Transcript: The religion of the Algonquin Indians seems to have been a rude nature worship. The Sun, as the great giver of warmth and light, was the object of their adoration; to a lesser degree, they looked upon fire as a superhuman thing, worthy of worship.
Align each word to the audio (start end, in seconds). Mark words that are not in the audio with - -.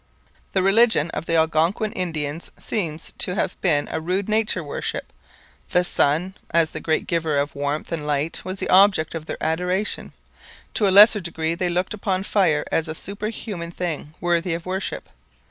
The 0.53 0.63
religion 0.63 1.11
of 1.11 1.27
the 1.27 1.35
Algonquin 1.35 1.91
Indians 1.91 2.49
seems 2.57 3.13
to 3.19 3.35
have 3.35 3.61
been 3.61 3.87
a 3.91 4.01
rude 4.01 4.27
nature 4.27 4.63
worship. 4.63 5.13
The 5.69 5.83
Sun, 5.83 6.33
as 6.49 6.71
the 6.71 6.79
great 6.79 7.05
giver 7.05 7.37
of 7.37 7.53
warmth 7.53 7.91
and 7.91 8.07
light, 8.07 8.43
was 8.43 8.57
the 8.57 8.69
object 8.71 9.13
of 9.13 9.27
their 9.27 9.37
adoration; 9.43 10.13
to 10.73 10.87
a 10.87 10.89
lesser 10.89 11.19
degree, 11.19 11.53
they 11.53 11.69
looked 11.69 11.93
upon 11.93 12.23
fire 12.23 12.65
as 12.71 12.87
a 12.87 12.95
superhuman 12.95 13.69
thing, 13.69 14.15
worthy 14.19 14.55
of 14.55 14.65
worship. 14.65 15.07